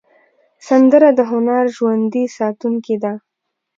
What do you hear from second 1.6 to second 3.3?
ژوندي ساتونکی ده